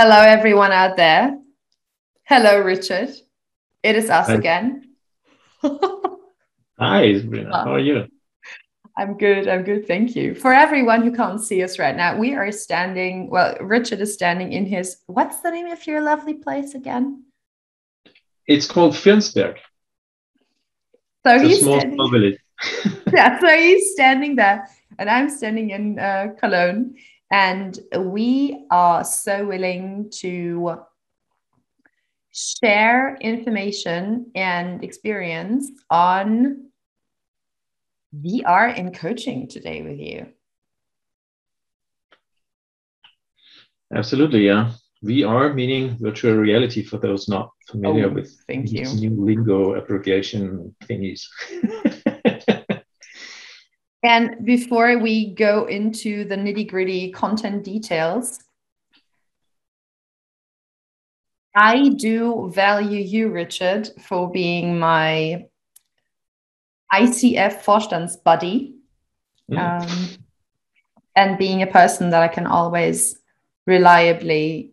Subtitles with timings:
[0.00, 1.36] Hello, everyone out there.
[2.22, 3.10] Hello, Richard.
[3.82, 4.34] It is us Hi.
[4.34, 4.94] again.
[6.78, 7.50] Hi, Sabrina.
[7.52, 8.06] How are you?
[8.96, 9.48] I'm good.
[9.48, 9.88] I'm good.
[9.88, 10.36] Thank you.
[10.36, 13.28] For everyone who can't see us right now, we are standing.
[13.28, 14.98] Well, Richard is standing in his.
[15.08, 17.24] What's the name of your lovely place again?
[18.46, 19.56] It's called Finsberg.
[21.26, 22.38] So It's a he's small, standing, small village.
[23.12, 23.40] yeah.
[23.40, 26.94] So he's standing there, and I'm standing in uh, Cologne,
[27.30, 30.78] and we are so willing to
[32.32, 36.70] share information and experience on
[38.14, 40.26] VR in coaching today with you.
[43.94, 44.72] Absolutely, yeah.
[45.04, 48.84] VR meaning virtual reality for those not familiar Oh, with thank you.
[48.94, 51.22] new lingo abbreviation thingies.
[54.02, 58.38] And before we go into the nitty gritty content details,
[61.54, 65.46] I do value you, Richard, for being my
[66.92, 68.78] ICF Vorstands buddy
[69.50, 69.58] Mm.
[69.58, 70.08] um,
[71.16, 73.18] and being a person that I can always
[73.66, 74.72] reliably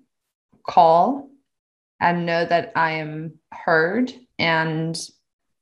[0.63, 1.29] call
[1.99, 4.99] and know that I am heard and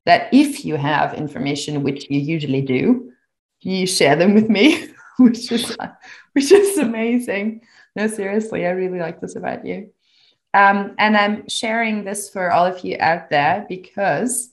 [0.05, 3.12] that if you have information, which you usually do,
[3.65, 5.75] you share them with me, which is
[6.33, 7.61] which is amazing.
[7.95, 9.91] No, seriously, I really like this about you.
[10.53, 14.51] Um, and I'm sharing this for all of you out there because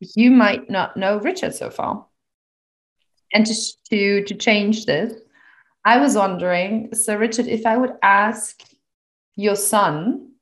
[0.00, 2.06] you might not know Richard so far.
[3.32, 5.12] And just to to change this,
[5.84, 8.60] I was wondering, so Richard, if I would ask
[9.36, 10.32] your son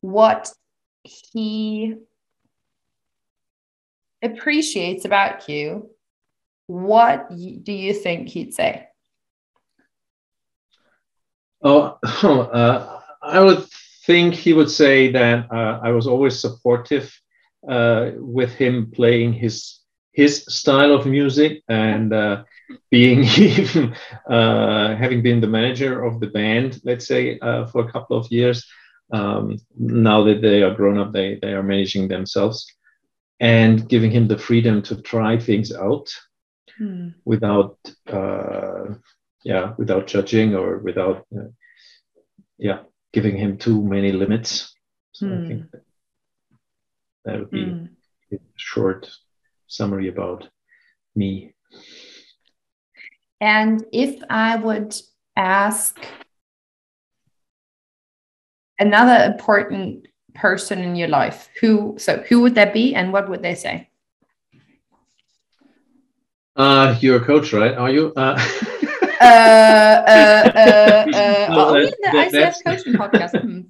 [0.00, 0.52] what
[1.02, 1.96] he
[4.22, 5.90] appreciates about you,
[6.72, 8.88] what do you think he'd say?
[11.62, 13.66] Oh, uh, I would
[14.06, 17.14] think he would say that uh, I was always supportive
[17.68, 19.80] uh, with him playing his
[20.12, 22.44] his style of music and uh,
[22.90, 23.94] being even
[24.28, 28.30] uh, having been the manager of the band, let's say, uh, for a couple of
[28.30, 28.66] years.
[29.10, 32.66] Um, now that they are grown up, they they are managing themselves
[33.40, 36.08] and giving him the freedom to try things out
[37.24, 37.76] without
[38.08, 38.94] uh,
[39.44, 41.50] yeah without judging or without uh,
[42.58, 42.80] yeah
[43.12, 44.74] giving him too many limits
[45.12, 45.82] so i think that,
[47.24, 47.86] that would be Hmm.
[48.32, 49.10] a short
[49.66, 50.48] summary about
[51.14, 51.54] me
[53.40, 54.94] And if I would
[55.36, 55.98] ask
[58.78, 63.42] another important person in your life, who so who would that be and what would
[63.42, 63.88] they say?
[66.56, 68.36] Uh you're a coach right are you uh,
[69.20, 73.34] Uh, uh, uh, uh, No, oh, that- the that- ICF coaching podcast.
[73.40, 73.60] Hmm.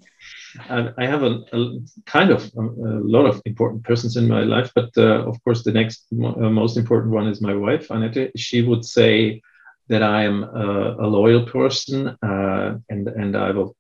[0.69, 1.59] and I have a, a
[2.06, 5.62] kind of um, a lot of important persons in my life, but uh, of course,
[5.62, 8.32] the next mo- uh, most important one is my wife, Annette.
[8.37, 9.41] She would say
[9.88, 13.75] that I am a, a loyal person uh, and and I will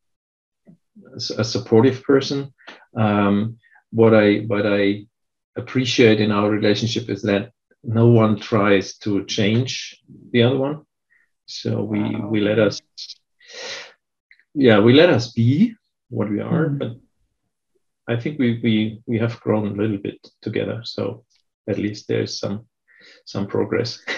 [1.38, 2.52] a supportive person.
[2.96, 3.56] Um,
[3.90, 5.06] what I what I
[5.56, 7.50] appreciate in our relationship is that
[7.84, 10.00] no one tries to change
[10.32, 10.82] the other one,
[11.46, 12.28] so we Wow.
[12.30, 12.80] we let us
[14.54, 15.74] yeah we let us be
[16.10, 16.78] what we are Mm.
[16.78, 16.90] but
[18.12, 18.74] i think we we
[19.06, 21.24] we have grown a little bit together so
[21.68, 22.66] at least there's some
[23.24, 23.98] some progress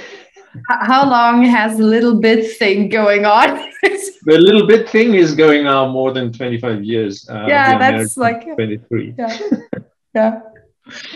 [0.69, 3.49] How long has the little bit thing going on?
[4.31, 8.45] the little bit thing is going now more than 25 years uh, Yeah, that's like-
[8.55, 9.39] 23 yeah,
[10.15, 10.41] yeah.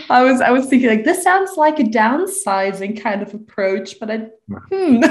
[0.09, 4.09] I was I was thinking like this sounds like a downsizing kind of approach, but
[4.09, 4.27] I
[4.71, 5.03] hmm.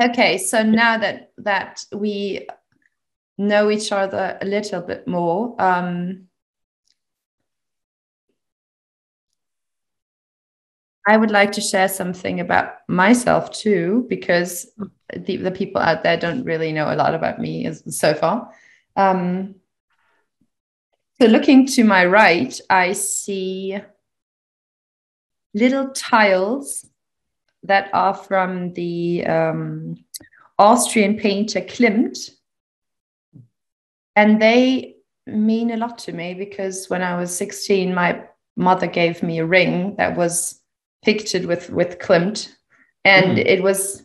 [0.02, 2.46] okay, so now that that we
[3.38, 6.28] know each other a little bit more, um,
[11.06, 14.70] I would like to share something about myself too, because
[15.14, 18.50] the, the people out there don't really know a lot about me as, so far.
[18.96, 19.56] Um,
[21.22, 23.78] so, looking to my right, I see
[25.54, 26.84] little tiles
[27.62, 30.04] that are from the um,
[30.58, 32.30] Austrian painter Klimt.
[34.16, 38.24] And they mean a lot to me because when I was 16, my
[38.56, 40.60] mother gave me a ring that was
[41.04, 42.52] pictured with, with Klimt.
[43.04, 43.46] And Mhm.
[43.46, 44.02] it was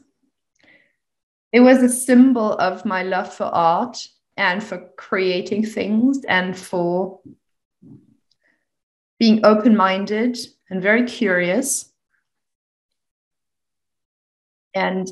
[1.52, 4.08] it was a symbol of my love for art
[4.38, 7.20] and for creating things and for
[9.20, 10.38] being open minded
[10.70, 11.92] and very curious.
[14.74, 15.08] And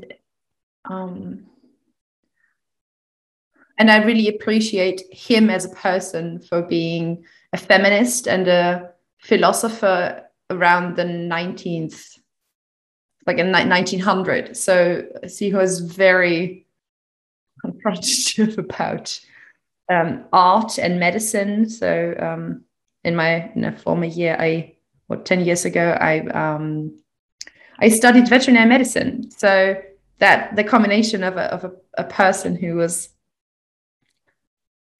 [0.89, 1.47] um,
[3.77, 10.23] and I really appreciate him as a person for being a feminist and a philosopher
[10.49, 12.19] around the 19th,
[13.25, 14.55] like in 1900.
[14.55, 16.64] So, so he was very
[17.95, 19.19] confrontative about
[19.89, 21.69] um, art and medicine.
[21.69, 22.63] So um,
[23.03, 24.75] in my in a former year, I
[25.07, 26.97] what 10 years ago, I um,
[27.79, 29.29] I studied veterinary medicine.
[29.31, 29.81] So
[30.19, 33.09] that the combination of a, of a, a person who was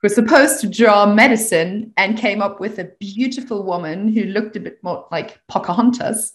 [0.04, 4.60] was supposed to draw medicine and came up with a beautiful woman who looked a
[4.60, 6.34] bit more like Pocahontas.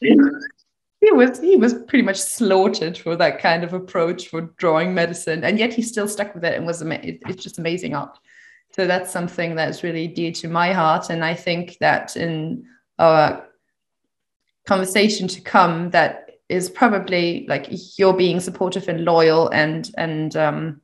[1.00, 5.44] he was he was pretty much slaughtered for that kind of approach for drawing medicine,
[5.44, 8.18] and yet he still stuck with it and was ama- it's just amazing art.
[8.72, 12.64] So that's something that's really dear to my heart, and I think that in
[12.98, 13.46] our
[14.66, 17.68] conversation to come, that is probably like
[17.98, 20.80] you're being supportive and loyal and and um,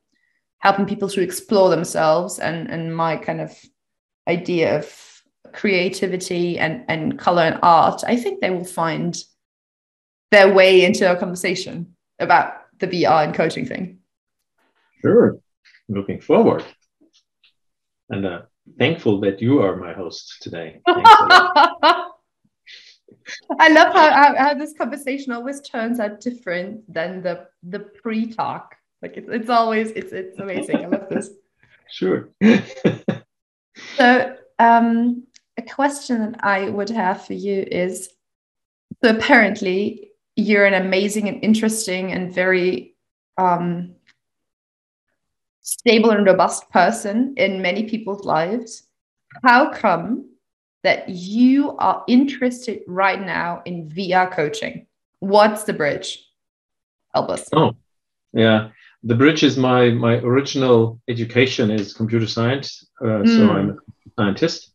[0.59, 3.55] helping people to explore themselves and and my kind of
[4.27, 5.23] idea of
[5.53, 9.23] creativity and and color and art i think they will find
[10.31, 13.99] their way into a conversation about the vr and coaching thing
[15.01, 15.39] sure
[15.89, 16.63] looking forward
[18.09, 18.41] and uh,
[18.77, 20.79] thankful that you are my host today
[23.59, 28.75] I love how, how, how, this conversation always turns out different than the the pre-talk.
[29.01, 30.85] Like it's it's always it's it's amazing.
[30.85, 31.29] I love this.
[31.89, 32.27] Sure.
[33.95, 35.23] so um,
[35.55, 38.09] a question that I would have for you is
[39.01, 40.06] so apparently
[40.37, 42.95] you're an amazing and interesting and very
[43.37, 43.95] um,
[45.61, 48.83] stable and robust person in many people's lives.
[49.43, 50.29] How come
[50.83, 54.87] that you are interested right now in VR coaching?
[55.19, 56.23] What's the bridge?
[57.13, 57.49] Help us.
[57.51, 57.75] Oh,
[58.31, 58.69] yeah
[59.03, 63.27] the bridge is my my original education is computer science, uh, mm.
[63.27, 63.51] so hmm.
[63.51, 63.75] I'm a
[64.19, 64.71] scientist.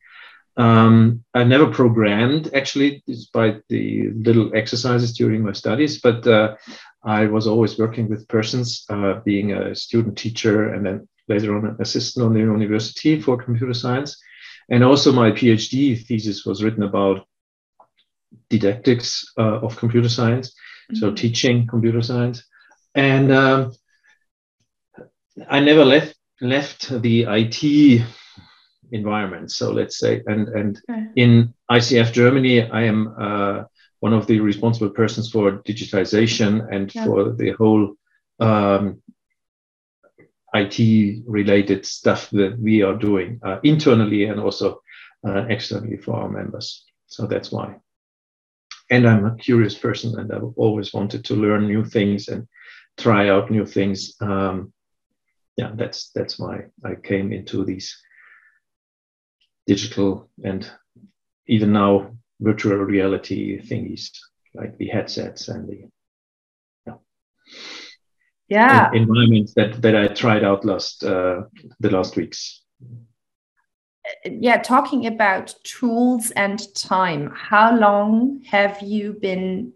[0.57, 6.57] Um, I never programmed actually, despite the little exercises during my studies, but uh,
[7.03, 11.67] I was always working with persons, uh, being a student teacher, and then later on
[11.67, 14.21] an assistant on the university for computer science.
[14.69, 17.27] And also, my PhD thesis was written about
[18.51, 20.97] didactics uh, of computer science, mm-hmm.
[20.97, 22.45] so teaching computer science.
[22.95, 23.73] And um,
[25.49, 28.03] I never left left the IT
[28.93, 29.51] environment.
[29.51, 31.07] So let's say, and and okay.
[31.17, 33.65] in ICF Germany, I am uh,
[34.01, 37.05] one of the responsible persons for digitization and yeah.
[37.05, 37.95] for the whole
[38.41, 39.03] um,
[40.55, 44.83] IT related stuff that we are doing uh, internally and also
[45.27, 46.85] uh, externally for our members.
[47.07, 47.77] So that's why.
[48.91, 52.47] And I'm a curious person, and I've always wanted to learn new things and
[52.99, 54.15] try out new things.
[54.21, 54.73] Um,
[55.57, 57.97] yeah, that's that's why I came into these
[59.67, 60.71] digital and
[61.47, 62.11] even now
[62.41, 64.11] virtual reality thingies
[64.55, 65.89] like the headsets and the
[68.53, 69.01] yeah, yeah.
[69.01, 71.43] environments that that I tried out last uh,
[71.81, 72.63] the last weeks.
[74.25, 77.33] Yeah, talking about tools and time.
[77.35, 79.73] How long have you been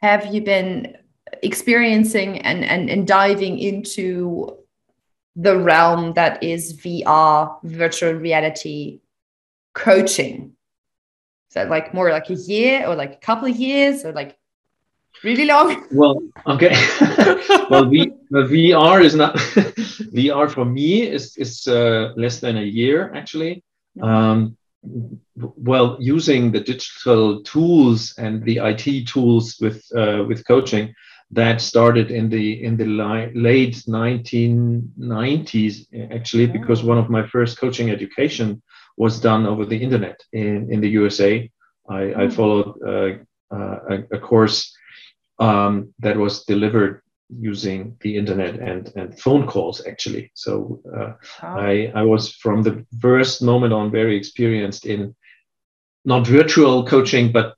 [0.00, 0.96] have you been
[1.42, 4.58] experiencing and, and, and diving into
[5.36, 9.00] the realm that is VR, virtual reality
[9.74, 10.54] coaching?
[11.50, 14.38] Is that like more like a year or like a couple of years or like
[15.22, 15.86] really long?
[15.92, 16.74] Well, okay.
[17.70, 19.36] well, v, VR is not
[20.16, 23.62] VR for me is is uh, less than a year actually.
[24.00, 24.56] Um,
[25.36, 30.94] well, using the digital tools and the IT tools with uh, with coaching,
[31.32, 36.52] that started in the in the li- late 1990s actually oh.
[36.52, 38.62] because one of my first coaching education
[38.98, 41.50] was done over the internet in, in the USA.
[41.88, 42.30] I, I hmm.
[42.30, 43.14] followed uh,
[43.54, 44.76] uh, a, a, course
[45.38, 47.02] um, that was delivered
[47.40, 50.30] using the internet and, and phone calls actually.
[50.34, 51.48] So uh, oh.
[51.48, 55.14] I, I was from the first moment on very experienced in
[56.04, 57.54] not virtual coaching, but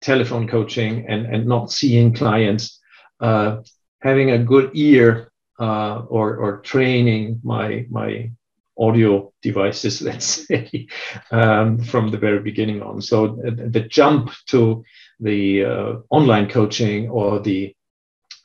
[0.00, 2.79] telephone coaching and, and not seeing clients
[3.20, 8.30] having a good ear uh, or, or training my, my
[8.78, 10.86] audio devices, let's say,
[11.30, 13.00] um, from the very beginning on.
[13.02, 14.84] So the jump to
[15.20, 17.74] the uh, online coaching or the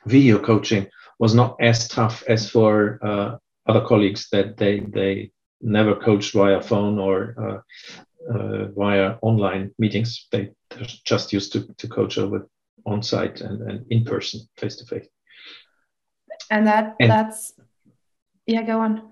[0.04, 0.86] video coaching
[1.18, 5.30] was not as tough as for uh, other colleagues that they they
[5.62, 10.26] never coached via phone or uh, uh, via online meetings.
[10.30, 10.50] They
[11.04, 12.46] just used to, to coach over
[12.86, 15.08] on site and, and in person, face to face.
[16.50, 17.52] and that and, that's
[18.46, 19.02] yeah go on.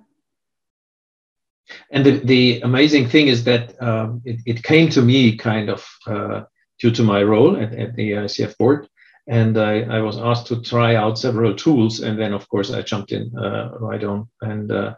[1.90, 5.87] And the, the amazing thing is that um, it, it came to me kind of
[6.07, 6.43] uh,
[6.78, 8.88] due to my role at, at the ICF board.
[9.26, 12.00] And I, I, was asked to try out several tools.
[12.00, 14.95] And then of course i jumped in uh, right on and uh,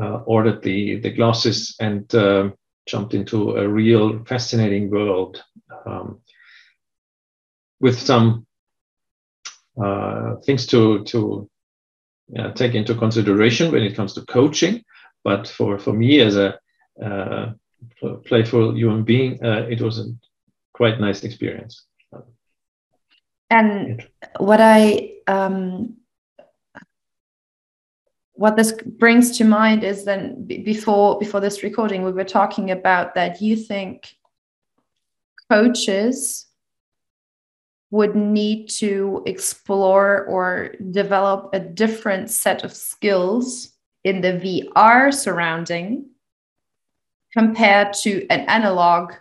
[0.00, 2.54] uh, ordered the, the glasses and um,
[2.86, 5.42] jumped into a real fascinating world.
[5.86, 6.20] Um,
[7.80, 8.46] with some
[9.82, 11.48] uh, things to, to
[12.38, 14.84] uh, take into consideration when it comes to coaching.
[15.24, 16.58] But for, for me as a
[17.02, 17.52] uh,
[18.26, 20.12] playful human being, uh, it was a
[20.72, 21.84] quite nice experience.
[23.50, 24.06] And
[24.38, 25.96] what I um,
[28.40, 33.14] what this brings to mind is then before before this recording we were talking about
[33.14, 34.14] that you think
[35.50, 36.46] coaches
[37.90, 43.72] would need to explore or develop a different set of skills
[44.04, 46.06] in the VR surrounding
[47.32, 49.12] compared to an analog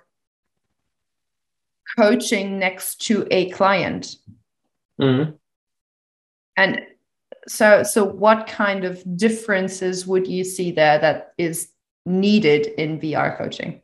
[1.98, 4.16] coaching next to a client.
[5.02, 5.32] Mm-hmm.
[6.58, 6.82] And
[7.48, 11.70] so so what kind of differences would you see there that is
[12.06, 13.82] needed in vr coaching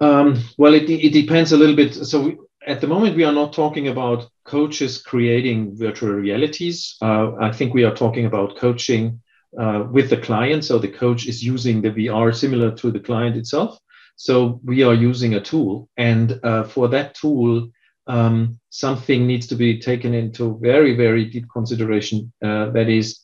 [0.00, 2.36] um, well it, it depends a little bit so we,
[2.66, 7.74] at the moment we are not talking about coaches creating virtual realities uh, i think
[7.74, 9.20] we are talking about coaching
[9.58, 13.36] uh, with the client so the coach is using the vr similar to the client
[13.36, 13.78] itself
[14.16, 17.70] so we are using a tool and uh, for that tool
[18.06, 22.32] um, something needs to be taken into very, very deep consideration.
[22.42, 23.20] Uh, that is,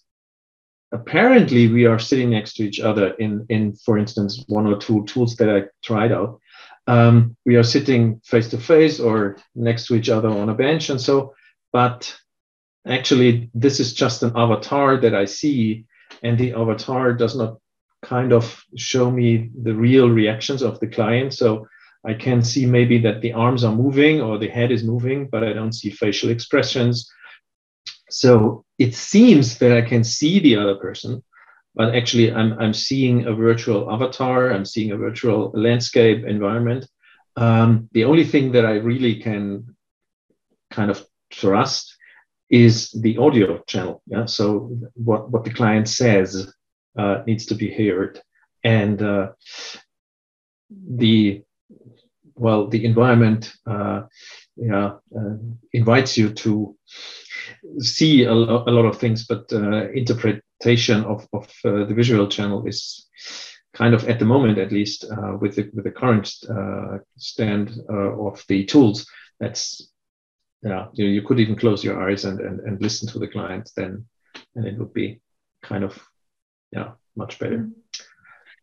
[0.93, 5.05] apparently, we are sitting next to each other in, in, for instance, one or two
[5.05, 6.41] tools that I tried out.
[6.87, 10.91] Um, we are sitting face to face or next to each other on a bench,
[10.91, 11.35] and so.
[11.73, 12.15] But
[12.87, 15.87] actually, this is just an avatar that I see,
[16.23, 17.59] and the avatar does not
[18.03, 21.33] kind of show me the real reactions of the client.
[21.33, 21.67] So
[22.05, 25.45] I can see maybe that the arms are moving or the head is moving, but
[25.45, 27.09] I don't see facial expressions.
[28.11, 31.23] So it seems that I can see the other person,
[31.75, 36.87] but actually I'm, I'm seeing a virtual avatar, I'm seeing a virtual landscape environment.
[37.37, 39.75] Um, the only thing that I really can
[40.71, 41.97] kind of trust
[42.51, 44.03] is the audio channel.
[44.07, 44.27] Yeah.
[44.27, 46.53] So what, what the client says
[46.99, 48.21] uh, needs to be heard.
[48.65, 49.33] And uh,
[50.71, 51.43] the
[52.35, 54.03] well, the environment uh,
[54.57, 55.37] yeah, uh,
[55.73, 56.77] invites you to
[57.79, 59.89] see a, lo- a lot of things, but uh,
[60.67, 63.09] of, of uh, the visual channel is
[63.75, 67.71] kind of at the moment, at least uh, with the with the current uh, stand
[67.89, 69.07] of the tools,
[69.41, 69.91] that's
[70.63, 73.27] yeah, you, know, you could even close your eyes and, and, and listen to the
[73.27, 74.07] client then,
[74.55, 75.21] and it would be
[75.63, 75.99] kind of
[76.71, 77.59] yeah much better.
[77.59, 77.81] Mm-hmm.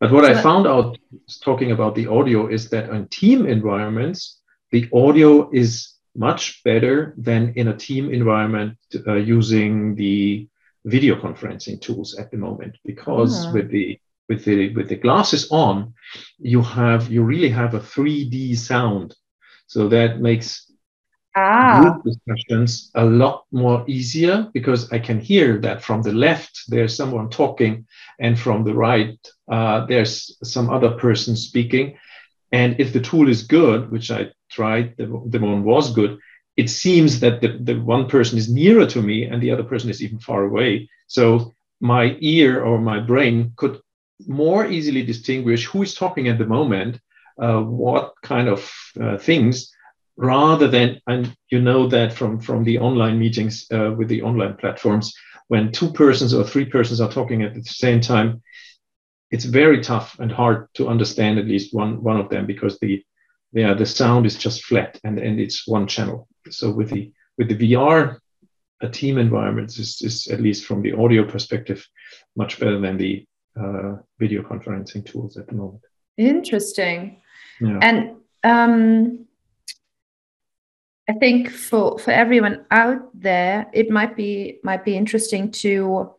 [0.00, 0.98] But what I found out
[1.44, 4.40] talking about the audio is that in team environments,
[4.70, 10.48] the audio is much better than in a team environment uh, using the
[10.84, 13.54] video conferencing tools at the moment because mm.
[13.54, 15.92] with the with the with the glasses on
[16.38, 19.14] you have you really have a 3d sound
[19.66, 20.70] so that makes
[21.36, 21.80] ah.
[21.80, 26.96] group discussions a lot more easier because I can hear that from the left there's
[26.96, 27.86] someone talking,
[28.18, 29.18] and from the right
[29.50, 31.98] uh, there's some other person speaking.
[32.52, 36.18] And if the tool is good, which I tried, the, the one was good,
[36.56, 39.90] it seems that the, the one person is nearer to me and the other person
[39.90, 40.88] is even far away.
[41.06, 43.80] So my ear or my brain could
[44.26, 47.00] more easily distinguish who is talking at the moment,
[47.40, 49.72] uh, what kind of uh, things,
[50.20, 54.54] rather than and you know that from from the online meetings uh, with the online
[54.54, 55.14] platforms
[55.48, 58.42] when two persons or three persons are talking at the same time
[59.30, 63.02] it's very tough and hard to understand at least one one of them because the
[63.52, 66.28] yeah the sound is just flat and and it's one channel.
[66.50, 68.18] So with the with the vr
[68.82, 71.86] a team environment is, is at least from the audio perspective
[72.34, 73.26] much better than the
[73.60, 75.82] uh, video conferencing tools at the moment.
[76.16, 77.20] Interesting.
[77.60, 77.78] Yeah.
[77.82, 79.26] and um
[81.08, 86.14] I think for for everyone out there, it might be might be interesting to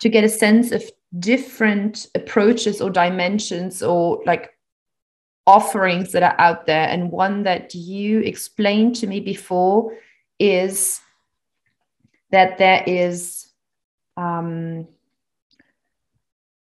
[0.00, 0.82] to get a sense of
[1.18, 4.50] different approaches or dimensions or like
[5.48, 6.86] offerings that are out there.
[6.86, 9.96] And one that you explained to me before
[10.38, 11.00] is
[12.30, 13.48] that there is
[14.16, 14.86] um,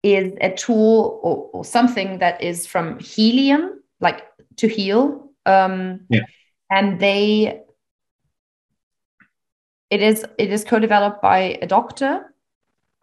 [0.04, 4.24] is a tool or, or something that is from Healium, like
[4.58, 6.22] to heal um, yeah.
[6.70, 7.62] And they
[9.90, 12.34] it is it is co-developed by a doctor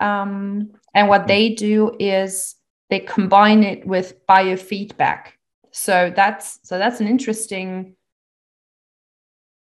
[0.01, 2.57] um, and what they do is
[2.91, 5.27] they combine it with biofeedback
[5.73, 7.97] so that's so that's an interesting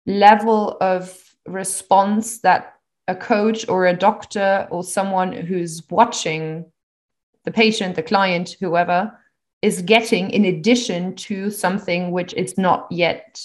[0.05, 1.17] level of
[1.48, 2.75] response that
[3.07, 6.65] a coach or a doctor or someone who's watching
[7.45, 9.17] the patient the client whoever
[9.62, 13.41] is getting in addition to something which is not yet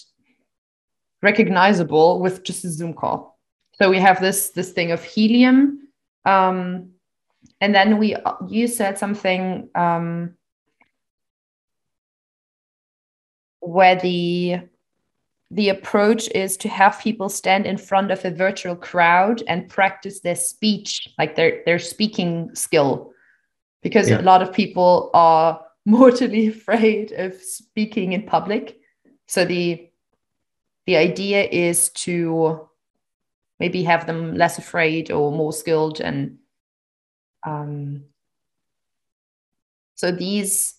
[1.22, 3.38] recognizable with just a zoom call.
[3.74, 5.76] So we have this this thing of Healium
[6.24, 6.90] um,
[7.60, 8.16] and then we
[8.48, 10.34] you said something um,
[13.68, 14.60] where the
[15.50, 20.20] the approach is to have people stand in front of a virtual crowd and practice
[20.20, 23.12] their speech like their their speaking skill
[23.82, 24.20] because yeah.
[24.20, 28.78] a lot of people are mortally afraid of speaking in public
[29.26, 29.88] so the
[30.86, 32.68] the idea is to
[33.60, 36.38] maybe have them less afraid or more skilled and
[37.46, 38.04] um,
[39.94, 40.77] so these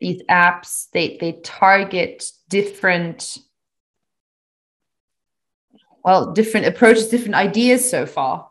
[0.00, 3.38] these apps they they target different
[6.04, 8.50] well different approaches different ideas so far.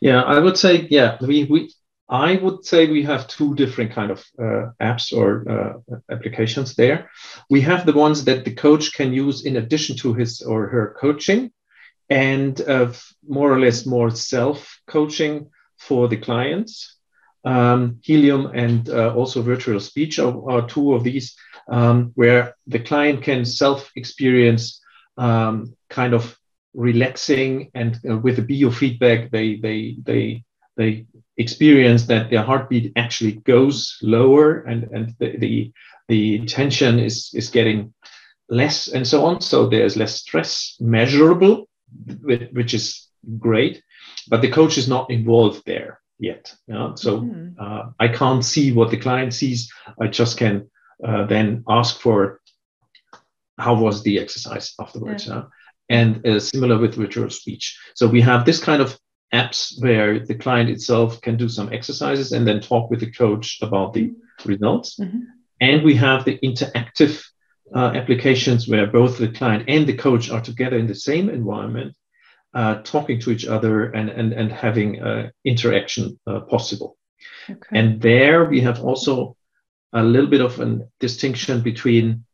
[0.00, 1.70] Yeah i would say yeah we we
[2.08, 7.10] i would say we have two different kind of uh, apps or uh, applications there.
[7.50, 10.96] We have the ones that the coach can use in addition to his or her
[11.00, 11.50] coaching
[12.10, 12.92] and uh,
[13.26, 16.94] more or less more self coaching for the clients
[17.44, 21.36] um, Healium and uh, also VirtualSpeech are, are two of these,
[21.68, 24.80] um, where the client can self experience
[25.16, 26.38] um, kind of
[26.74, 30.44] relaxing and uh, with the biofeedback, they, they, they,
[30.76, 35.72] they experience that their heartbeat actually goes lower and, and the, the,
[36.08, 37.94] the tension is, is getting
[38.48, 39.40] less and so on.
[39.40, 41.68] So there's less stress measurable,
[42.22, 43.82] which is great,
[44.28, 46.54] but the coach is not involved there yet.
[46.66, 46.94] Yeah?
[46.94, 47.60] So mm-hmm.
[47.60, 49.72] uh, I can't see what the client sees.
[50.00, 50.70] I just can
[51.06, 52.40] uh, then ask for
[53.58, 55.26] how was the exercise afterwards.
[55.26, 55.44] Yeah.
[55.88, 57.74] And uh, similar with VirtualSpeech.
[57.94, 58.98] So we have this kind of
[59.32, 63.58] apps where the client itself can do some exercises and then talk with the coach
[63.62, 64.48] about the mm-hmm.
[64.48, 64.98] results.
[64.98, 65.20] Mm-hmm.
[65.60, 67.22] And we have the interactive
[67.74, 71.94] uh, applications where both the client and the coach are together in the same environment
[72.54, 76.96] uh, talking to each other and, and, and having uh, interaction uh, possible.
[77.50, 77.78] Okay.
[77.78, 79.36] And there we have also
[79.92, 82.24] a little bit of a distinction between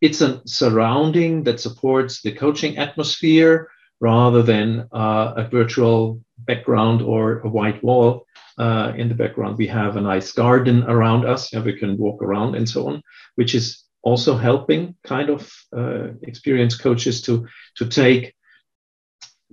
[0.00, 3.70] it's a surrounding that supports the coaching atmosphere
[4.00, 8.26] rather than uh, a virtual background or a white wall
[8.58, 9.56] uh, in the background.
[9.56, 13.02] We have a nice garden around us, yeah, we can walk around and so on,
[13.36, 17.46] which is also helping kind of uh, experienced coaches to,
[17.76, 18.35] to take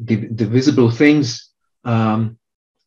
[0.05, 1.49] the, the visible things.
[1.83, 2.37] Um,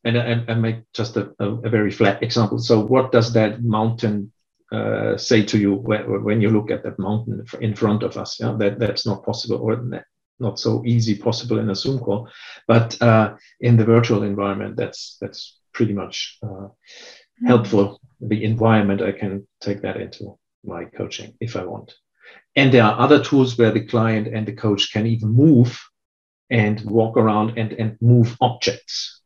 [0.03, 2.59] and I, I make just a, a, very flat example.
[2.59, 4.31] So, what does that mountain
[4.71, 8.39] uh, say to you when, when, you look at that mountain in front of us?
[8.39, 10.03] Yeah, that that's not possible or
[10.39, 12.29] not so easy possible in a Zoom call,
[12.67, 17.47] but uh, in the virtual environment, that's that's pretty much uh, mm-hmm.
[17.47, 17.99] helpful.
[18.21, 21.93] The environment, I can take that into my coaching if I want.
[22.55, 25.79] And there are other tools where the client and the coach can even move
[26.49, 29.21] and walk around and, and move objects.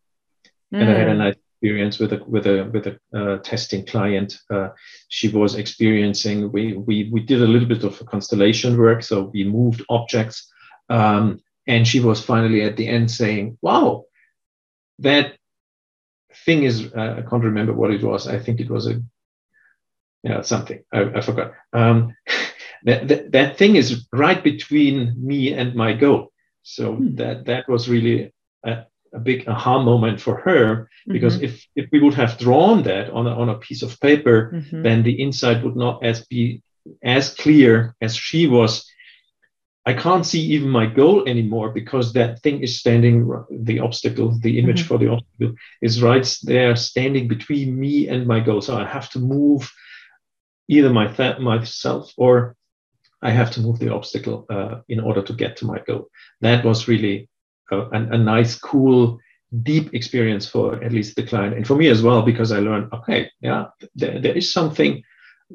[0.73, 0.81] Mm.
[0.81, 1.17] And I had a hmm.
[1.19, 4.39] nice experience with a with a with a uh, testing client.
[4.49, 4.69] Uh,
[5.09, 6.51] she was experiencing.
[6.51, 10.51] We we we did a little bit of constellation work, so we moved objects,
[10.89, 14.05] um, and she was finally at the end saying, "Wow,
[14.99, 15.37] that
[16.45, 18.27] thing is." Uh, I can't remember what it was.
[18.27, 18.99] I think it was a
[20.23, 20.83] yeah something.
[20.91, 21.51] I, I forgot.
[21.73, 22.15] Um,
[22.85, 26.30] that, that that thing is right between me and my goal
[26.63, 27.15] so hmm.
[27.15, 28.33] that that was really
[28.65, 31.45] a, a, big aha moment for her because mm-hmm.
[31.45, 34.83] if if we would have drawn that on a, on a piece of paper, mm-hmm.
[34.83, 36.61] then the insight would not as be
[37.03, 38.87] as clear as she was.
[39.83, 44.59] I can't see even my goal anymore because that thing is standing, the obstacle, the
[44.59, 44.87] image mm-hmm.
[44.87, 48.61] for the obstacle is right there standing between me and my goal.
[48.61, 49.71] So I have to move
[50.67, 52.55] either my th- myself or
[53.21, 56.09] I have to move the obstacle uh, in order to get to my goal.
[56.41, 57.29] That was really
[57.71, 59.19] a, a, nice, cool,
[59.63, 62.91] deep experience for at least the client and for me as well, because I learned,
[62.93, 65.03] okay, yeah, there, there is something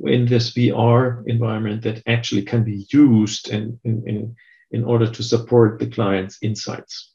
[0.04, 4.36] in this VR environment that actually can be used in, in, in,
[4.70, 7.12] in order to support the client's insights.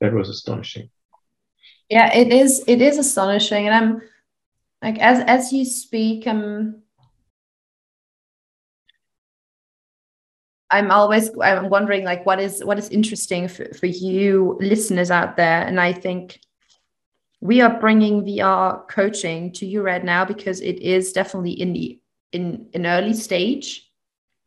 [0.00, 0.90] That was astonishing.
[1.88, 2.64] Yeah, it is.
[2.66, 4.02] It is astonishing, and I'm
[4.82, 6.81] like as as you speak, I'm
[10.72, 15.36] I'm always I'm wondering like what is what is interesting for, for you listeners out
[15.36, 16.40] there, and I think
[17.40, 22.00] we are bringing VR coaching to you right now because it is definitely in the
[22.32, 23.90] in an early stage,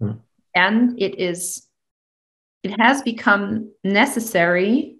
[0.01, 0.19] mm.
[0.55, 1.67] and it is
[2.63, 4.97] it has become necessary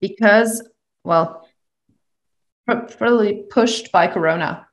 [0.00, 0.62] because
[1.04, 1.48] well
[2.66, 4.66] probably pushed by corona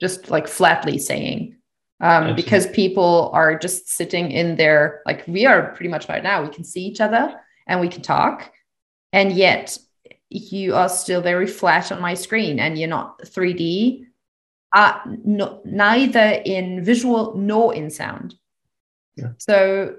[0.00, 1.56] just like flatly saying
[2.00, 6.42] um, because people are just sitting in there like we are pretty much right now
[6.42, 7.34] we can see each other
[7.66, 8.50] and we can talk.
[9.12, 9.76] And yet
[10.28, 14.06] you are still very flat on my screen and you're not 3d
[14.72, 18.36] uh, no, neither in visual nor in sound.
[19.16, 19.32] Yeah.
[19.38, 19.96] so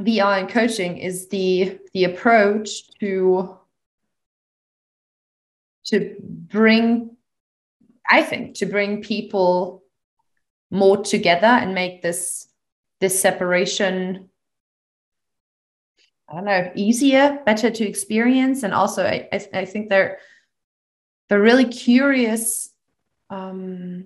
[0.00, 3.56] vr and coaching is the the approach to
[5.84, 7.16] to bring
[8.10, 9.85] i think to bring people
[10.76, 12.48] more together and make this
[13.00, 14.28] this separation
[16.28, 18.62] i don't know easier better to experience.
[18.62, 20.18] And also i, I, I think they're
[21.28, 22.70] they're really curious
[23.30, 24.04] um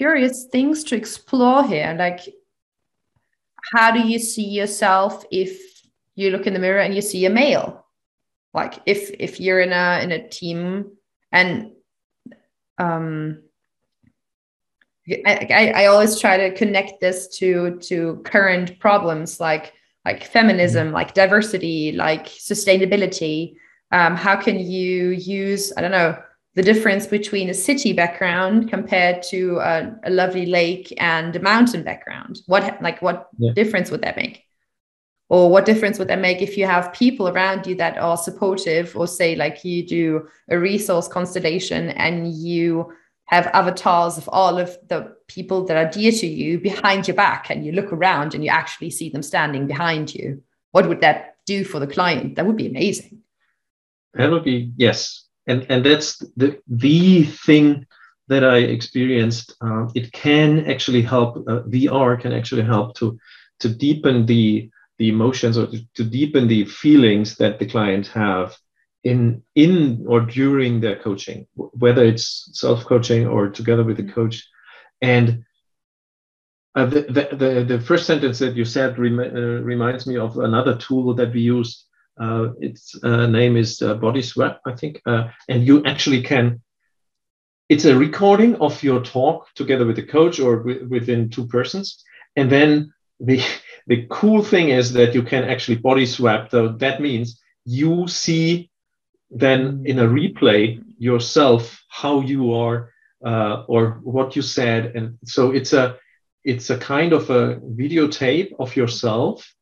[0.00, 1.94] curious things to explore here.
[1.98, 2.20] Like
[3.74, 5.60] how do you see yourself if
[6.14, 7.84] you look in the mirror and you see a male?
[8.54, 10.92] Like if if you're in a in a team
[11.30, 11.72] and
[12.78, 13.42] um
[15.26, 19.72] I, I always try to connect this to to current problems like
[20.04, 20.94] like feminism, mm-hmm.
[20.94, 23.54] like diversity, like sustainability.
[23.92, 26.16] Um, how can you use I don't know
[26.54, 31.82] the difference between a city background compared to a, a lovely lake and a mountain
[31.82, 32.40] background?
[32.46, 33.52] What like what yeah.
[33.52, 34.44] difference would that make?
[35.28, 38.96] Or what difference would that make if you have people around you that are supportive,
[38.96, 42.92] or say like you do a resource constellation and you
[43.30, 47.48] have avatars of all of the people that are dear to you behind your back
[47.48, 50.42] and you look around and you actually see them standing behind you.
[50.72, 52.34] What would that do for the client?
[52.34, 53.20] That would be amazing.
[54.14, 55.28] That would be yes.
[55.46, 57.86] And and that's the the thing
[58.30, 63.18] that i experienced uh, it can actually help uh, vr can actually help to
[63.58, 68.56] to deepen the the emotions or to, to deepen the feelings that the client have
[69.04, 74.12] in in or during their coaching, whether it's self coaching or together with the mm-hmm.
[74.12, 74.46] coach.
[75.00, 75.44] And
[76.74, 80.76] uh, the, the, the, first sentence that you said rem- uh, reminds me of another
[80.76, 81.84] tool that we used.
[82.20, 85.00] Uh, its uh, name is uh, Body Swap, I think.
[85.04, 86.60] Uh, and you actually can,
[87.68, 92.04] it's a recording of your talk together with the coach or within two persons.
[92.36, 93.42] And then the,
[93.88, 96.50] the cool thing is that you can actually body swap.
[96.50, 98.69] So that means you see
[99.30, 102.92] then in a replay yourself how you are
[103.24, 104.96] uh, or what you said.
[104.96, 105.96] And so it's a
[106.44, 109.52] it's a kind of a videotape of yourself.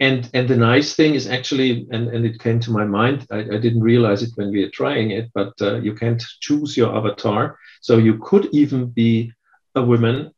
[0.00, 3.38] And and the nice thing is actually and, and it came to my mind I,
[3.38, 6.94] I didn't realize it when we were trying it but uh, you can't choose your
[6.94, 7.58] avatar.
[7.80, 9.32] So you could even be
[9.74, 10.32] a woman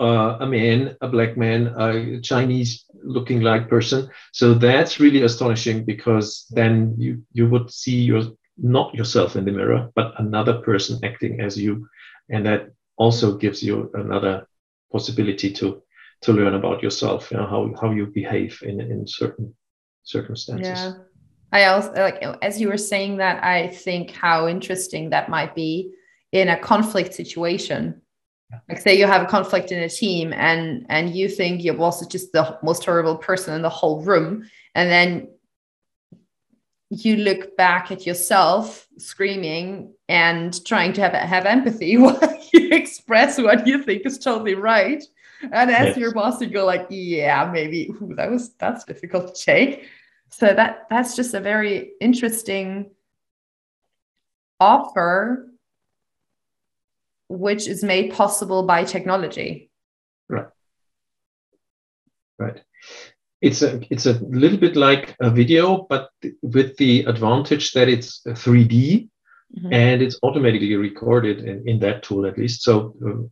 [0.00, 4.08] uh, a man, a black man, a Chinese looking like person.
[4.32, 8.22] So that's really astonishing because then you, you would see your,
[8.56, 11.86] not yourself in the mirror, but another person acting as you.
[12.30, 14.46] And that also gives you another
[14.90, 15.82] possibility to,
[16.22, 19.54] to learn about yourself, you know, how, how you behave in, in certain
[20.02, 20.78] circumstances.
[20.78, 20.92] Yeah.
[21.52, 25.92] I also like as you were saying that, I think how interesting that might be
[26.32, 28.00] in a conflict situation
[28.68, 32.02] like say you have a conflict in a team and and you think your boss
[32.02, 35.28] is just the most horrible person in the whole room and then
[36.90, 43.38] you look back at yourself screaming and trying to have have empathy while you express
[43.38, 45.04] what you think is totally right
[45.52, 45.96] and as yes.
[45.96, 49.88] your boss you go like yeah maybe Ooh, that was that's difficult to take
[50.30, 52.90] so that that's just a very interesting
[54.58, 55.49] offer
[57.30, 59.70] which is made possible by technology.
[60.28, 60.48] Right.
[62.38, 62.60] Right.
[63.40, 66.10] It's a it's a little bit like a video, but
[66.42, 69.08] with the advantage that it's 3D
[69.56, 69.72] mm-hmm.
[69.72, 72.62] and it's automatically recorded in, in that tool at least.
[72.62, 73.30] So um,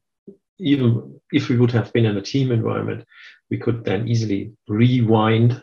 [0.61, 3.05] even if we would have been in a team environment,
[3.51, 5.61] we could then easily rewind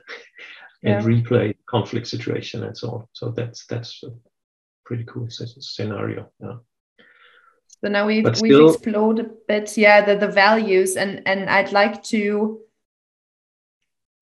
[0.83, 1.01] and yeah.
[1.01, 3.07] replay conflict situation and so on.
[3.13, 4.09] So that's that's a
[4.85, 6.29] pretty cool scenario.
[6.41, 6.57] Yeah.
[7.85, 12.01] So now we've we've explored a bit, yeah, the, the values and and I'd like
[12.05, 12.61] to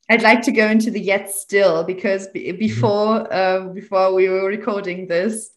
[0.09, 2.57] I'd like to go into the yet still because mm-hmm.
[2.57, 5.51] before uh, before we were recording this,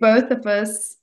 [0.00, 0.96] both of us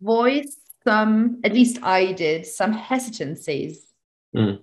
[0.00, 3.84] voiced some, at least I did, some hesitancies.
[4.36, 4.62] Mm.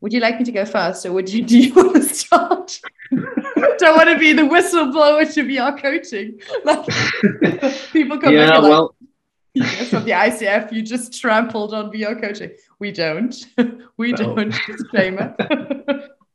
[0.00, 1.44] Would you like me to go first, or would you?
[1.50, 2.80] Do you want to start?
[3.78, 6.40] Don't want to be the whistleblower to VR coaching.
[6.64, 6.86] Like
[7.92, 9.10] people come yeah, back well, like,
[9.54, 12.52] yes, from the ICF, you just trampled on VR coaching.
[12.78, 13.34] We don't.
[13.96, 14.16] we No.
[14.34, 14.54] don't.
[14.66, 15.34] Disclaimer.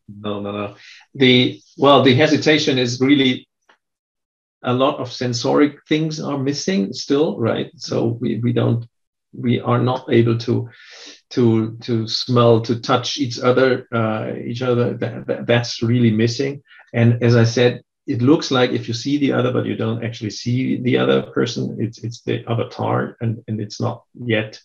[0.07, 0.75] no, no, no.
[1.15, 3.47] The well, the hesitation is really
[4.63, 7.71] a lot of sensoric things are missing still, right?
[7.75, 8.85] So we, we don't
[9.33, 10.69] we are not able to
[11.31, 16.63] to to smell to touch each other uh, each other that, that- that's really missing
[16.93, 20.03] and as i said it looks like if you see the other but you don't
[20.03, 24.59] actually see the other person it's it's the avatar and and it's not yet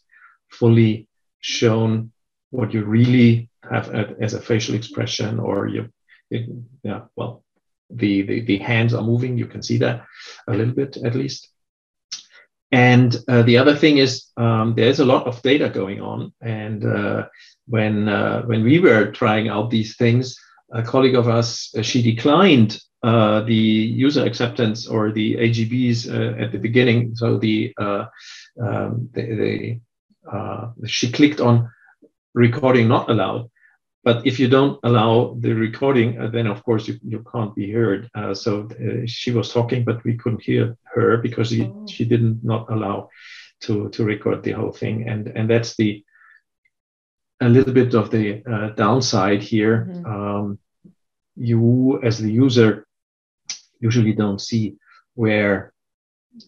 [0.48, 1.08] fully
[1.40, 2.12] shown
[2.50, 5.88] what you really have as a facial expression or you
[6.82, 7.42] yeah well
[7.90, 10.04] the, the the hands are moving you can see that
[10.48, 11.52] a little bit at least
[12.72, 16.32] and uh, the other thing is um, there's a lot of data going on.
[16.40, 17.26] And uh,
[17.66, 20.34] when uh, when we were trying out these things,
[20.72, 26.40] a colleague of us uh, she declined uh, the user acceptance or the AGBs uh,
[26.42, 27.14] at the beginning.
[27.16, 28.04] So the, uh,
[28.60, 29.80] um, the, the
[30.30, 31.68] uh, she clicked on
[32.34, 33.50] recording not allowed.
[34.04, 37.70] But if you don't allow the recording, uh, then of course you, you can't be
[37.72, 38.08] heard.
[38.14, 41.86] Uh, so uh, she was talking, but we couldn't hear her because she, Oh.
[41.88, 43.08] she didn't not allow
[43.60, 45.08] to to record the whole thing.
[45.08, 46.04] And and that's the
[47.42, 49.76] a little bit of the uh, downside here.
[49.88, 50.04] Mhm.
[50.14, 50.58] Um,
[51.36, 52.86] you as the user
[53.80, 54.76] usually don't see
[55.14, 55.72] where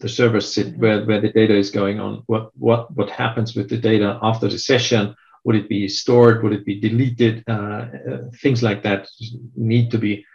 [0.01, 0.77] the servers sit, Mhm.
[0.81, 4.47] where, where the data is going on, what what what happens with the data after
[4.47, 5.15] the session.
[5.43, 6.41] Would it be stored?
[6.41, 7.43] Would it be deleted?
[7.47, 9.07] Uh, uh, things like that
[9.55, 10.25] need to be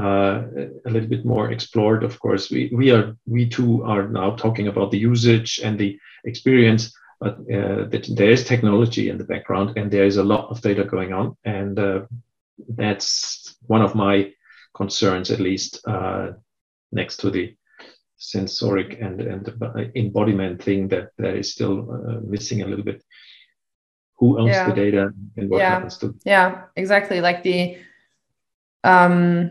[0.00, 0.42] uh,
[0.86, 2.02] a little bit more explored.
[2.04, 5.98] Of course, we we are we too are now talking about the usage and the
[6.24, 6.82] experience,
[7.22, 10.84] but uh, there is technology in the background and there is a lot of data
[10.84, 12.00] going on, and uh,
[12.76, 14.32] that's one of my
[14.74, 16.32] concerns, at least uh,
[16.90, 17.56] next to the
[18.16, 19.48] sensoric and and
[19.94, 23.02] embodiment thing that that is still uh, missing a little bit.
[24.18, 24.68] Who owns Yeah.
[24.68, 25.74] the data and what Yeah.
[25.74, 27.20] happens to yeah, exactly.
[27.20, 27.76] Like the
[28.84, 29.50] um,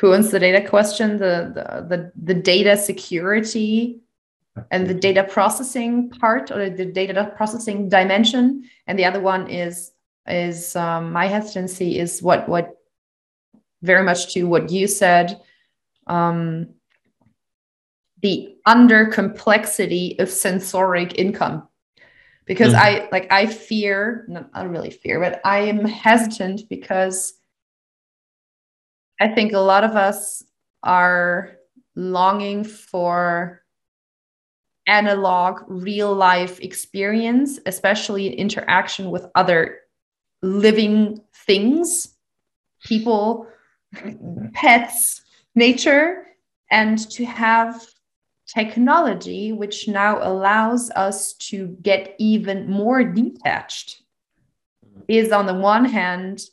[0.00, 4.02] who owns the data question, the the the, the data security
[4.70, 9.92] and the data processing part or the data processing dimension and the other one is
[10.26, 12.76] is um, my hesitancy is what what
[13.82, 15.40] very much to what you said
[16.06, 16.68] um,
[18.20, 21.66] the under complexity of sensoric income
[22.44, 22.78] because Mhm.
[22.78, 27.34] i like i fear not, not really fear but i am hesitant because
[29.20, 30.44] i think a lot of us
[30.82, 31.56] are
[31.94, 33.61] longing for
[34.86, 39.78] analog real life experience especially in interaction with other
[40.42, 42.16] living things
[42.84, 43.46] people
[44.54, 45.22] pets
[45.54, 46.26] nature
[46.70, 47.86] and to have
[48.46, 54.02] technology which now allows us to get even more detached
[55.08, 56.44] is on the one hand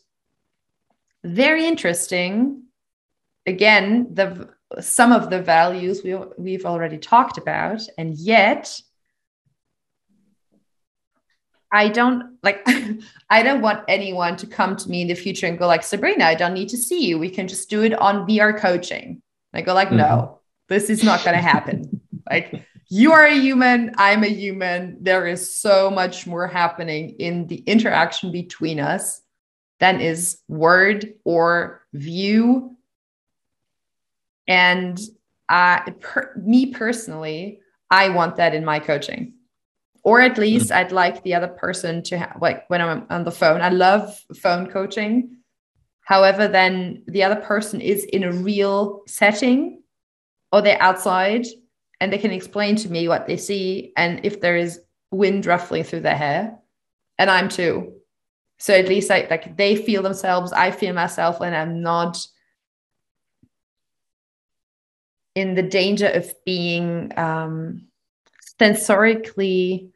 [1.23, 2.63] very interesting.
[3.45, 8.79] Again the some of the values we, we've already talked about and yet
[11.71, 12.65] i don't like
[13.29, 16.23] i don't want anyone to come to me in the future and go like sabrina
[16.23, 17.17] i don't need to see you.
[17.17, 19.21] We can just do it on vr coaching.
[19.53, 20.33] I go like no mm-hmm.
[20.67, 22.01] this is not going to happen.
[22.29, 24.97] Like you are a human i'm a human.
[25.01, 29.21] There is so much more happening in the interaction between us
[29.79, 32.77] than is word or view
[34.49, 34.99] and
[35.47, 39.33] uh, per, me personally i want that in my coaching.
[40.03, 43.31] Or at least i'd like the other person to have like when i'm on the
[43.31, 43.61] phone.
[43.61, 45.37] I love phone coaching.
[46.01, 49.81] However then the other person is in a real setting
[50.51, 51.45] or they're outside
[52.01, 54.79] and they can explain to me what they see and if there is
[55.11, 56.57] wind ruffling through their hair.
[57.17, 57.93] And i'm too.
[58.57, 62.17] So at least I, like they feel themselves i feel myself and i'm not
[65.39, 67.87] in the danger of being um,
[68.59, 69.89] sensorically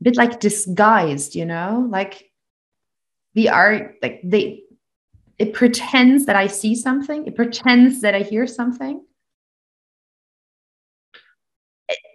[0.00, 1.86] a bit like disguised you know?
[1.90, 2.30] Like
[3.34, 4.62] the art, like they
[5.38, 9.04] it pretends that i see something it pretends that i hear something.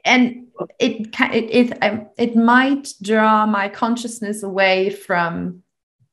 [0.05, 0.47] And
[0.79, 5.63] it it it, um, it might draw my consciousness away from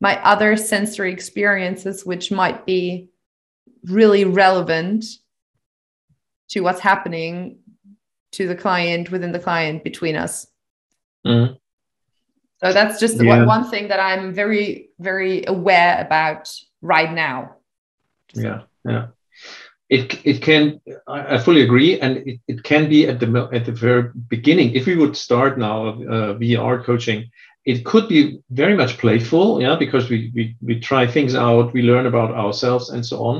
[0.00, 3.08] my other sensory experiences which might be
[3.84, 5.04] really relevant
[6.48, 7.58] to what's happening
[8.32, 10.46] to the client within the client between us.
[11.26, 11.54] Mm-hmm.
[12.62, 13.30] so that's just Yeah.
[13.32, 16.42] one, one thing that i'm very very aware about
[16.82, 17.56] right now.
[18.34, 19.06] Yeah yeah.
[19.88, 23.64] It it can i, I fully agree and it, it can be at the at
[23.66, 24.68] the very beginning.
[24.78, 27.20] If we would start now uh, vr coaching
[27.72, 31.82] it could be very much playful yeah because we we, we try things out we
[31.82, 33.36] learn about ourselves and so on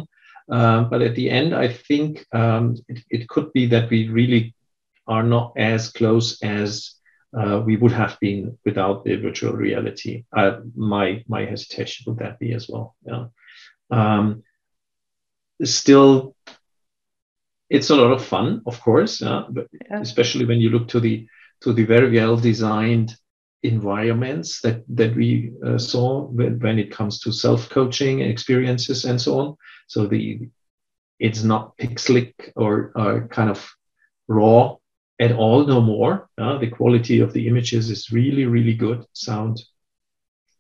[0.50, 4.54] um, but at the end i think um, it, it could be that we really
[5.06, 6.92] are not as close as
[7.38, 12.38] uh, we would have been without the virtual reality uh, my my hesitation would that
[12.38, 13.24] be as well yeah
[13.90, 14.42] um,
[15.62, 16.34] still
[17.70, 20.00] it's a lot of fun of course yeah, but Yeah.
[20.00, 21.26] especially when you look to the
[21.62, 23.14] to the very well designed
[23.62, 29.20] environments that that we uh, saw when, when it comes to self coaching experiences and
[29.20, 29.56] so on.
[29.88, 30.48] So the
[31.18, 32.92] it's not pixelic or
[33.30, 33.68] kind of
[34.28, 34.76] raw
[35.18, 36.28] at all no more.
[36.36, 39.62] Uh, the quality of the images is really really good sound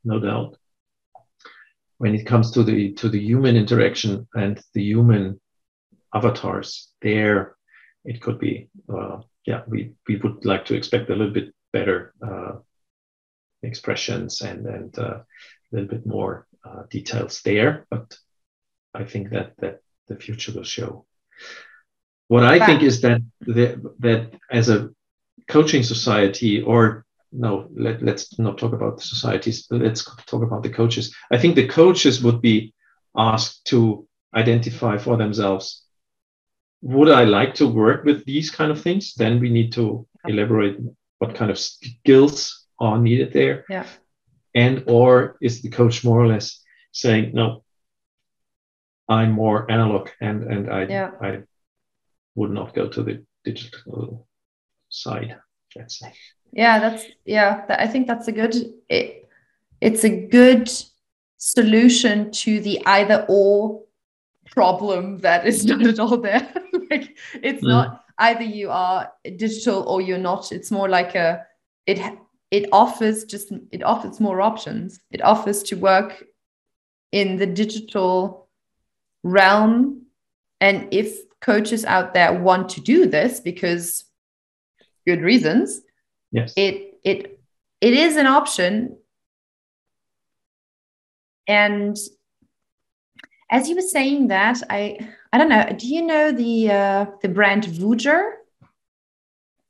[0.04, 0.56] no doubt.
[1.98, 5.40] When it comes to the to the human interaction and the human
[6.14, 7.56] avatars there
[8.04, 12.14] it could be uh, yeah we we would like to expect a little bit better
[12.26, 12.52] uh,
[13.62, 15.24] expressions and and uh, a
[15.72, 18.16] little bit more uh, details there but
[18.94, 21.04] i think that that the future will show.
[22.28, 24.90] What i think is that the, that as a
[25.48, 30.70] coaching society or no let, let's not talk about the societies let's talk about the
[30.70, 31.14] coaches.
[31.30, 32.74] I think the coaches would be
[33.16, 35.86] asked to identify for themselves
[36.82, 39.14] would i like to work with these kind of things?
[39.14, 40.78] Then we need to elaborate
[41.18, 43.64] what kind of skills are needed there.
[43.68, 43.86] Yeah.
[44.54, 46.62] And or is the coach more or less
[46.92, 47.62] saying no
[49.08, 51.10] i'm more analog and and i Yeah.
[51.20, 51.42] i
[52.34, 54.26] would not go to the digital
[54.88, 55.36] side
[55.76, 56.12] let's say.
[56.52, 58.54] Yeah that's yeah that, i think that's a good
[58.88, 59.28] it,
[59.80, 60.70] it's a good
[61.36, 63.82] solution to the either or
[64.50, 66.48] problem that is not at all there.
[66.90, 67.68] Like it's Mm.
[67.68, 70.52] not either you are digital or you're not.
[70.52, 71.44] It's more like a
[71.86, 71.98] it
[72.50, 75.00] it offers just it offers more options.
[75.10, 76.24] It offers to work
[77.12, 78.48] in the digital
[79.22, 80.06] realm.
[80.60, 84.04] And if coaches out there want to do this because
[85.06, 85.82] good reasons
[86.32, 86.52] yes.
[86.56, 87.40] it it
[87.80, 88.96] it is an option.
[91.46, 91.96] And
[93.50, 94.98] as you were saying that i
[95.32, 98.32] i don't know do you know the uh, the brand Woojer?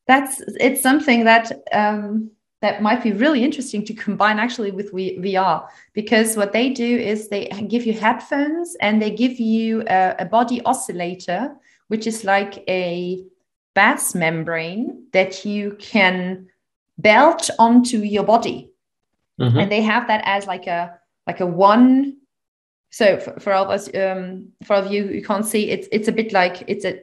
[0.06, 2.30] that's it's something that um,
[2.62, 7.28] that might be really interesting to combine actually with VR because what they do is
[7.28, 11.54] they give you headphones and they give you a, a body oscillator
[11.88, 13.22] which is like a
[13.74, 16.46] bass membrane that you can
[16.98, 18.70] belt onto your body
[19.38, 19.62] Mhm.
[19.62, 22.16] and they have that as like a like a one
[22.90, 25.88] so for, for all of us um for all of you who can't see it's
[25.92, 27.00] it's a bit like it's a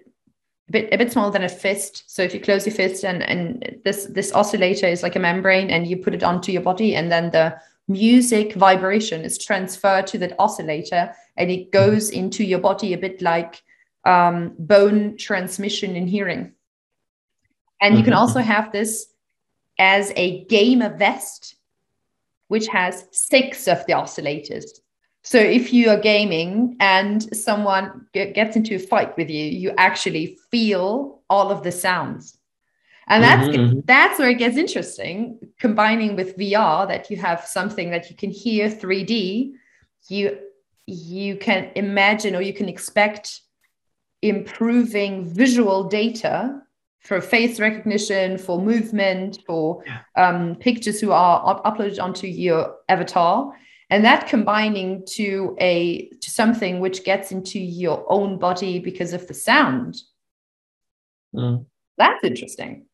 [0.70, 3.80] bit a bit smaller than a fist so if you close your fist and and
[3.84, 7.12] this this oscillator is like a membrane and you put it onto your body and
[7.12, 7.56] then the
[7.90, 13.22] music vibration is transferred to that oscillator and it goes into your body a bit
[13.22, 13.62] like
[14.06, 16.54] um, bone transmission in hearing
[17.82, 18.18] and you can Mhm.
[18.18, 19.08] also have this
[19.80, 21.56] as a gamer vest
[22.48, 24.80] which has six of the oscillators.
[25.24, 29.74] So if you are gaming and someone ge- gets into a fight with you, you
[29.78, 32.38] actually feel all of the sounds.
[33.08, 33.86] And that's Mhm, mhm.
[33.86, 38.32] that's where it gets interesting, combining with VR that you have something that you can
[38.32, 39.54] hear 3D,
[40.10, 40.38] you
[40.88, 43.42] you can imagine or you can expect
[44.22, 46.60] improving visual data
[47.00, 50.00] for face recognition, for movement, for Yeah.
[50.16, 53.54] um, pictures who are up- uploaded onto your avatar,
[53.90, 59.28] and that combining to a to something which gets into your own body because of
[59.28, 59.96] the sound.
[61.36, 61.66] Mm.
[61.98, 62.86] That's interesting.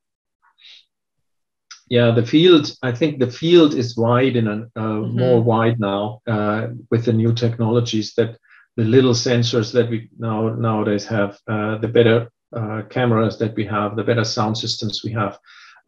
[1.91, 5.13] yeah the field i think the field is wide and uh, Mhm.
[5.21, 8.31] more wide now uh, with the new technologies that
[8.77, 12.17] the little sensors that we now nowadays have uh, the better
[12.59, 15.33] uh, cameras that we have the better sound systems we have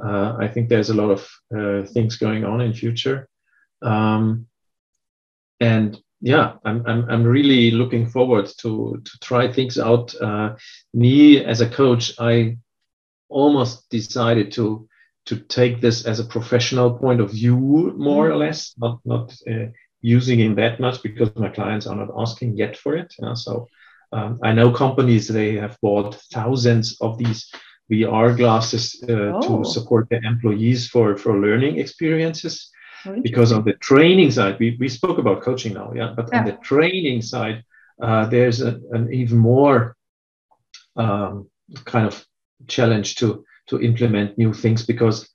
[0.05, 1.21] uh, i think there's a lot of
[1.57, 3.27] uh, things going on in future
[3.91, 4.23] um,
[5.61, 10.55] and yeah I'm, I'm, I'm really looking forward to to try things out uh,
[10.93, 12.57] me as a coach i
[13.29, 14.87] almost decided to
[15.27, 19.67] to take this as a professional point of view more or less not not uh,
[20.01, 23.67] using it that much because my clients are not asking yet for it know, so
[24.11, 27.51] um, i know companies they have bought thousands of these
[27.91, 29.41] VR glasses uh, Oh.
[29.63, 32.71] to support their employees for for learning experiences.
[33.21, 36.53] Because on the training side, we, we spoke about coaching now, yeah, but on the
[36.53, 37.63] training side,
[38.01, 39.95] uh, there's a, an even more
[40.95, 41.49] um,
[41.85, 42.25] kind of
[42.67, 45.29] challenge to to implement new things because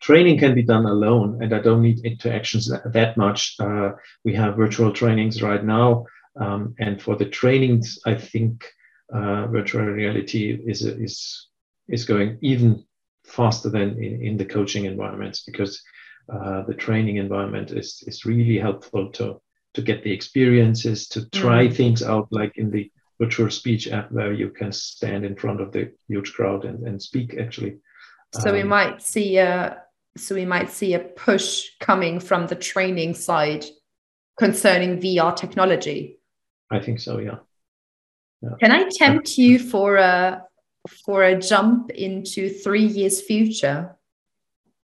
[0.00, 3.56] training can be done alone and I don't need interactions that, that much.
[3.58, 3.90] Uh,
[4.24, 6.06] we have virtual trainings right now.
[6.40, 8.64] Um, and for the trainings, I think
[9.12, 11.48] uh, virtual reality is, is,
[11.88, 12.84] is going even
[13.24, 15.82] faster than in, in the coaching environments because
[16.32, 19.40] uh, the training environment is, is really helpful to,
[19.74, 21.76] to get the experiences, to try Mm.
[21.76, 25.92] things out, like in the VirtualSpeech app where you can stand in front of the
[26.08, 27.78] huge crowd and, and speak actually.
[28.32, 29.82] So we Um, might see a
[30.16, 33.64] so we might see a push coming from the training side
[34.38, 36.18] concerning VR technology.
[36.70, 37.38] I think so, yeah.
[38.58, 40.44] Can I tempt you for a
[41.04, 43.96] for a jump into three years future?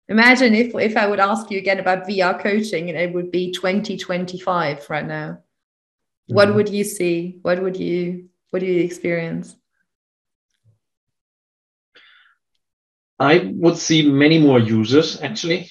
[0.07, 3.51] Imagine if if I would ask you again about VR coaching and it would be
[3.51, 5.39] 2025 right now.
[6.27, 6.55] What Mhm.
[6.55, 7.39] would you see?
[7.41, 9.55] What would you what do you experience?
[13.19, 15.69] I would see many more users actually,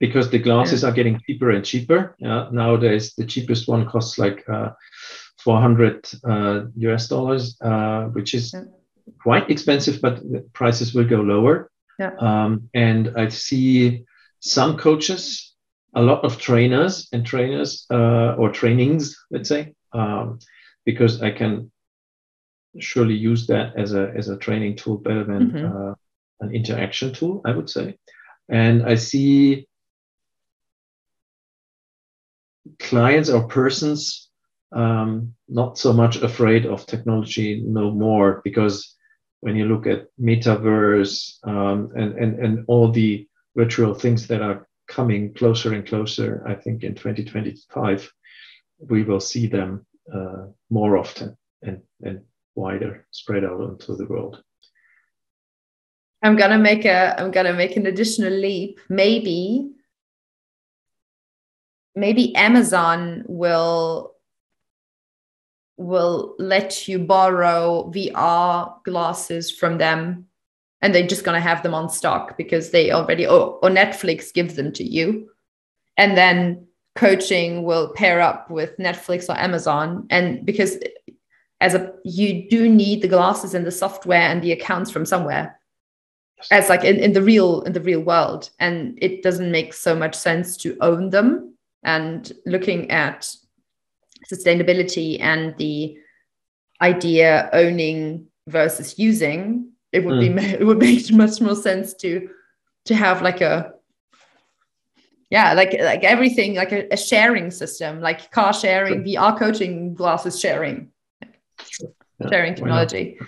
[0.00, 2.16] because the glasses are getting cheaper and cheaper.
[2.24, 4.70] Uh, nowadays, the cheapest one costs like uh,
[5.38, 8.64] 400 uh, US dollars, uh, which is Yeah.
[9.22, 11.69] quite expensive, but the prices will go lower.
[12.00, 12.12] Yeah.
[12.18, 14.04] Um, and I see
[14.40, 15.54] some coaches,
[15.94, 20.38] a lot of trainers and trainers uh, or trainings, let's say, um,
[20.86, 21.70] because I can
[22.78, 25.64] surely use that as a as a training tool better than Mhm.
[25.90, 25.94] uh,
[26.40, 27.96] an interaction tool, I would say.
[28.48, 29.66] And I see
[32.78, 34.28] clients or persons
[34.72, 38.96] um, not so much afraid of technology no more because
[39.40, 43.26] when you look at metaverse um, and, and, and all the
[43.56, 48.12] virtual things that are coming closer and closer, I think in 2025,
[48.88, 52.22] we will see them uh, more often and, and
[52.54, 54.42] wider spread out onto the world.
[56.22, 58.78] I'm gonna make a I'm gonna make an additional leap.
[58.90, 59.70] Maybe
[61.94, 64.12] maybe Amazon will
[65.80, 70.26] will let you borrow VR glasses from them
[70.82, 74.54] and they're just gonna have them on stock because they already or, or Netflix gives
[74.56, 75.30] them to you.
[75.96, 76.66] And then
[76.96, 80.06] coaching will pair up with Netflix or Amazon.
[80.10, 80.78] And because
[81.62, 85.58] as a you do need the glasses and the software and the accounts from somewhere
[86.50, 89.94] as like in, in the real in the real world and it doesn't make so
[89.94, 93.34] much sense to own them and looking at
[94.32, 95.96] sustainability and the
[96.82, 100.28] idea owning versus using it would be
[100.60, 102.28] it would make much more sense to
[102.84, 103.72] to have like a
[105.30, 110.40] yeah like like everything like a, a sharing system like car sharing vr coaching glasses
[110.40, 110.90] sharing
[112.20, 113.18] Yeah, sharing technology.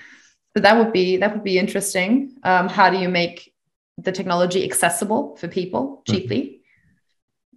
[0.55, 2.37] So that would be that would be interesting.
[2.43, 3.55] Um, how do you make
[3.99, 6.61] the technology accessible for people cheaply?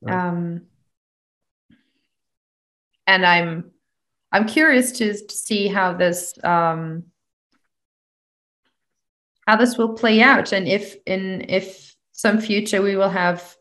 [0.02, 0.28] Right.
[0.28, 0.68] um,
[3.08, 3.72] and i'm
[4.32, 7.04] i'm curious to, to see how this um,
[9.46, 10.52] how this will play out.
[10.52, 13.56] And if in if some future we will have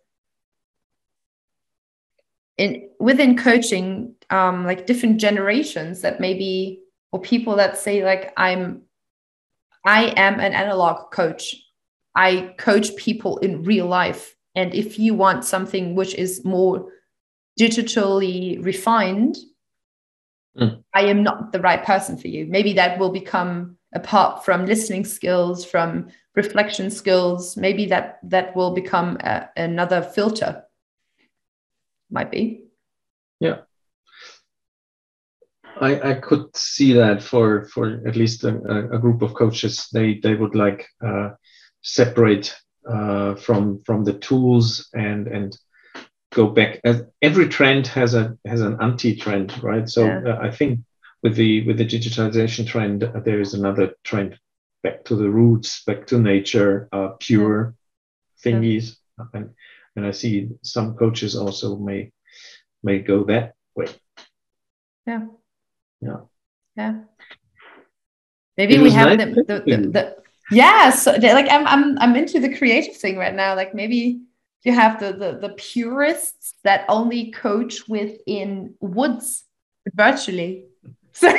[2.57, 6.81] in within coaching um like different generations that maybe
[7.11, 8.83] or people that say like i'm
[9.85, 11.57] i am an analog coach.
[12.17, 14.37] I coach people in real life.
[14.55, 16.93] And if you want something which is more
[17.59, 19.37] digitally refined
[20.57, 20.85] Mm.
[20.95, 25.05] i am not the right person for you maybe that will become apart from listening
[25.05, 30.63] skills from reflection skills maybe that that will become a, another filter
[32.09, 32.63] might be
[33.41, 33.63] Yeah.
[35.81, 38.55] I, I could see that for for at least a,
[38.95, 41.31] a- group of coaches, they they would like uh,
[41.83, 42.55] separate
[42.89, 45.59] uh, from from the tools and and
[46.35, 46.81] go back.
[47.23, 49.89] Every trend has a has an anti trend, right?
[49.89, 50.23] So Yeah.
[50.27, 50.81] uh, I think
[51.23, 54.39] with the with the digitalization trend, uh, there is another trend
[54.83, 57.75] back to the roots, back to nature, uh, pure
[58.45, 58.97] thingies,
[59.33, 59.51] and
[59.97, 62.13] and I see some coaches also may
[62.83, 63.87] may go that way.
[65.07, 65.27] yeah
[66.01, 66.21] Yeah.
[66.77, 66.95] yeah
[68.57, 69.91] maybe It we have nice the, the, talking the, you.
[69.93, 70.17] the
[70.51, 74.21] yeah so like I'm, I'm i'm into the creative thing right now like maybe
[74.65, 79.45] you have the the, the purists that only coach within woods
[79.95, 80.65] virtually
[81.13, 81.33] so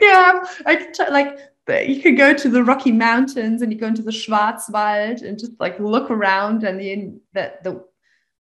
[0.00, 1.38] yeah like like
[1.86, 5.52] you could go to the Rocky Mountains and you go into the Schwarzwald and just
[5.60, 7.84] like look around and the the the,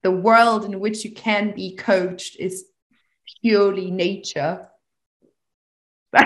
[0.02, 2.64] the world in which you can be coached is
[3.40, 4.68] purely nature.
[6.16, 6.22] so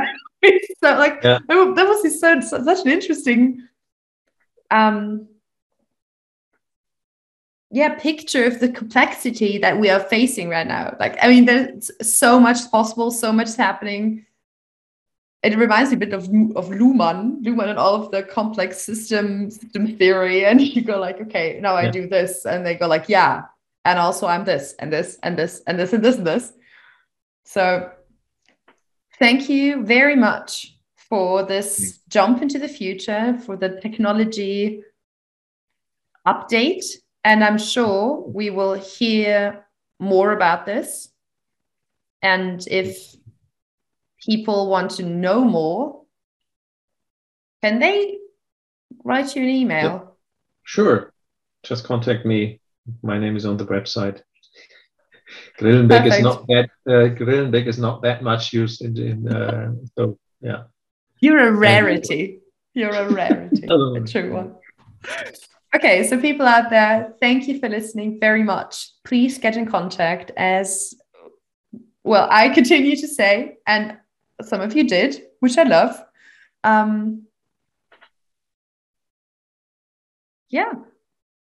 [0.83, 1.39] like yeah.
[1.49, 3.67] that was so, such an interesting
[4.71, 5.29] um
[7.71, 11.91] yeah picture of the complexity that we are facing right now like i mean there's
[12.01, 14.25] so much possible so much happening
[15.43, 16.25] it reminds me a bit of
[16.57, 20.45] of Luhmann, Luhmann and all of the complex system system theory.
[20.49, 21.91] And you go like, okay, now I yeah.
[21.91, 23.43] do this, and they go like, yeah,
[23.85, 26.53] and also I'm this and this and this and this and this and this.
[27.45, 27.91] So,
[29.19, 30.77] thank you very much
[31.09, 34.83] for this jump into the future, for the technology
[36.27, 36.85] update
[37.29, 39.67] and I'm sure we will hear
[40.01, 41.11] more about this.
[42.23, 43.15] And if
[44.25, 46.05] people want to know more,
[47.63, 48.17] can they
[49.05, 49.85] write you an email?
[49.85, 50.01] Yeah.
[50.65, 51.13] Sure.
[51.65, 52.61] Just contact me.
[53.03, 54.23] My name is on the website.
[55.61, 60.19] Grillenbeck is not that uh, Grillenbeck is not that much used in, in uh, so
[60.41, 60.63] yeah.
[61.21, 62.41] You're a rarity.
[62.73, 63.67] You're a rarity.
[63.71, 64.55] a true one.
[65.75, 68.91] Okay, so people out there, thank you for listening very much.
[69.05, 70.95] Please get in contact as
[72.05, 72.27] well.
[72.31, 73.99] I continue to say, and
[74.43, 76.03] some of you did, which I love.
[76.65, 77.27] Um,
[80.49, 80.73] yeah.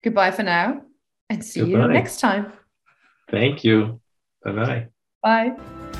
[0.03, 0.81] Goodbye for now
[1.29, 1.79] and see Goodbye.
[1.79, 2.51] you next time.
[3.29, 4.01] Thank you.
[4.43, 4.87] Bye-bye.
[5.23, 5.90] Bye.